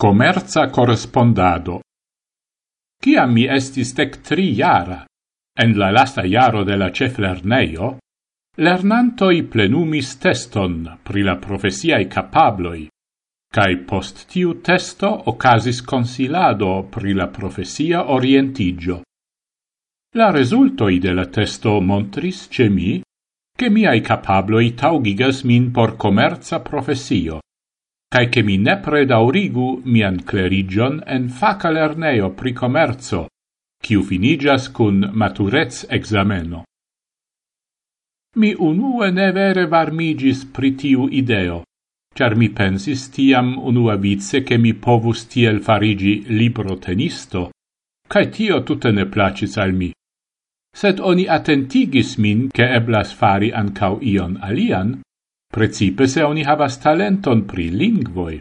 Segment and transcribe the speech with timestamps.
[0.00, 1.82] Comerza correspondado.
[3.04, 5.02] Cia mi estis tec tri jara,
[5.60, 7.98] en la lasta jaro de la cef lerneio,
[8.64, 12.86] lernantoi plenumis teston pri la profesiae capabloi,
[13.52, 19.02] cae post tiu testo ocasis consilado pri la profesia orientigio.
[20.16, 23.02] La resultoi de la testo montris ce mi,
[23.52, 27.42] che miai capabloi taugigas min por commerza profesio,
[28.10, 33.28] cae che mi ne predaurigu mian clerigion en faca lerneo pri commerzo,
[33.78, 36.64] ciu finigas cun maturez exameno.
[38.36, 41.62] Mi unue ne vere varmigis pri tiu ideo,
[42.14, 47.50] char mi pensis tiam unua vice che mi povus tiel farigi librotenisto,
[48.08, 49.92] cae tio tutte ne placis al mi.
[50.74, 55.00] Sed oni attentigis min che eblas fari ancau ion alian,
[55.50, 58.40] precipe se oni havas talenton pri lingvoi.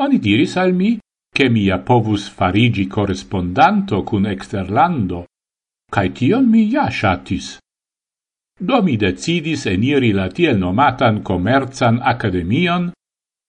[0.00, 0.98] Oni diris al mi,
[1.32, 5.26] che mia povus farigi correspondanto cun exterlando,
[5.92, 7.58] cae tion mi ja shatis.
[8.58, 12.90] Do mi decidis eniri la tiel nomatan comerzan academion,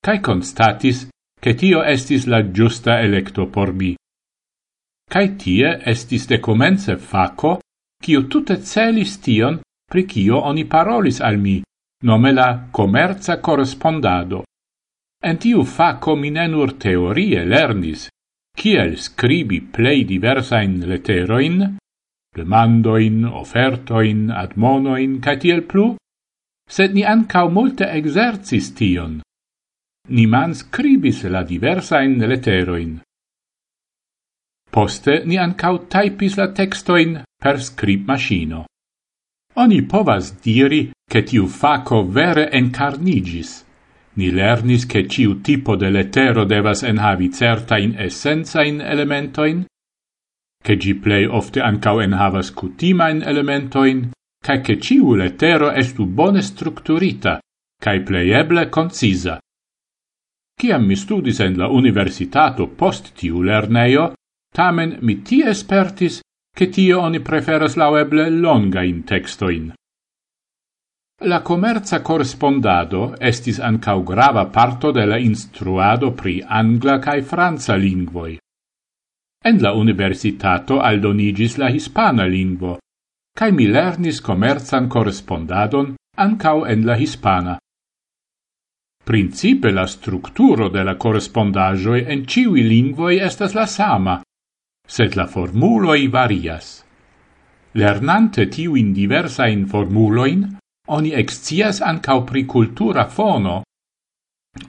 [0.03, 1.07] cae constatis
[1.39, 3.95] che tio estis la giusta electo por mi.
[5.11, 7.59] Cae tie estis de comence faco,
[8.03, 11.61] cio tutte celis tion pri cio oni parolis al mi,
[12.03, 14.43] nome la commerza correspondado.
[15.23, 18.09] En tiu faco mi nenur teorie lernis,
[18.59, 21.77] kiel scribi plei diversain leteroin,
[22.35, 25.93] demandoin, offertoin, admonoin, ca tiel plu,
[26.67, 29.21] sed ni ancau multe exercis tion.
[30.09, 32.99] Ni man scribis la diversain leteroin.
[34.73, 38.65] Poste ni ancau taipis la textoin per scrib machino.
[39.55, 43.63] Oni povas diri che tiu faco vere encarnigis.
[44.17, 49.63] Ni lernis che ciu tipo de letero devas enhavi certain essenzain elementoin,
[50.63, 54.09] che gi plei ofte ancau enhavas cutimain elementoin,
[54.41, 57.39] cae che ciu letero estu bone structurita,
[57.79, 59.37] cae pleieble concisa.
[60.57, 64.15] Ciam mi studis en la universitato post tiu lerneio,
[64.51, 66.21] tamen mi ti espertis
[66.57, 69.73] che tio oni preferas laueble longain textoin.
[71.25, 78.33] La commerza correspondado estis ancau grava parto de la instruado pri angla cae franza lingvoi.
[79.45, 82.73] En la universitato aldonigis la hispana lingvo,
[83.39, 87.55] cae mi lernis commerzan correspondadon ancau en la hispana.
[89.05, 94.17] Principe la structuro de la correspondagioi en ciui lingvoi estas la sama,
[94.85, 96.83] sed la formuloi varias.
[97.71, 100.59] Lernante diversa en formuloin,
[100.93, 103.63] Oni excias ancau pri cultura fono.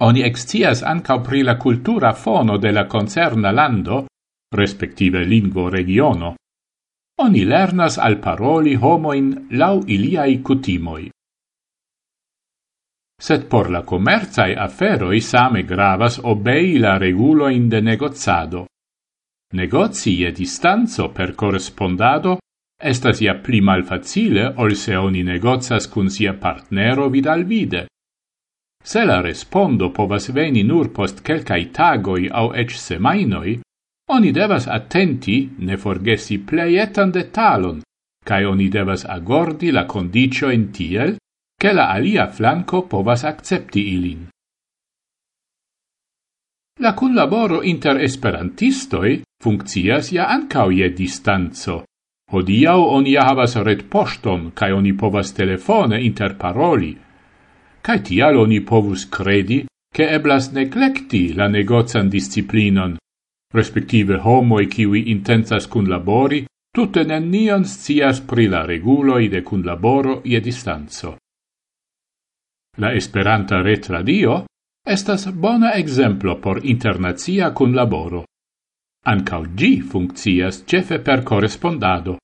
[0.00, 4.06] Oni excias ancau pri la cultura fono de la concerna lando,
[4.56, 6.34] respektive lingvo regiono.
[7.20, 11.10] Oni lernas al paroli homoin lau iliai cutimoi.
[13.20, 18.66] Sed por la commerzae aferoi same gravas obei la reguloin de negozado.
[19.52, 22.38] Negozi e distanzo per correspondado
[22.82, 27.86] Estas ja pli malfacile, ol se oni negozas cun sia partnero vidalvide.
[28.84, 33.60] Se la respondo povas veni nur post quelcai tagoi au ec semainoi,
[34.10, 37.80] oni devas attenti ne forgesi pleietan detalon,
[38.24, 41.16] cae oni devas agordi la condicioin tiel,
[41.56, 44.28] che la alia flanco povas accepti ilin.
[46.80, 51.84] La collaboro inter esperantistoi funccias ja ancau je distanzo,
[52.32, 56.94] Hodiau oni ja havas retpoŝton kai oni povas telefone interparoli,
[57.84, 59.64] kaj tial oni povus credi
[59.94, 62.96] che eblas neglecti la negozan disciplinon,
[63.54, 70.20] respektive homoi kiwi intensas cun labori, tutte nenion scias pri la reguloi de cun laboro
[70.24, 71.16] je distanzo.
[72.78, 74.44] La Esperanta retradio
[74.84, 78.25] estas bona exemplo por internazia cun laboro.
[79.06, 82.16] Ancau gi funccias cefe per correspondado.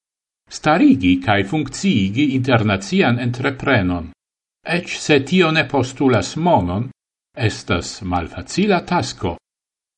[0.48, 4.10] Starigi cae funcciigi internazian entreprenon.
[4.64, 6.88] Ec se tio ne postulas monon,
[7.36, 9.36] estas malfacila tasco.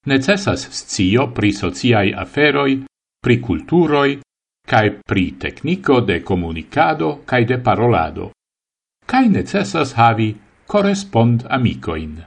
[0.06, 2.82] Necessas scio pri sociai aferoi,
[3.23, 4.19] pri culturoi,
[4.67, 8.32] cae pri tecnico de comunicado cae de parolado.
[9.06, 10.34] Cae necessas havi
[10.67, 12.25] correspond amicoin.